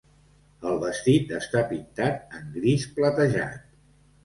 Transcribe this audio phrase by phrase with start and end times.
[0.69, 3.73] El vestit està pintat en gris platejat.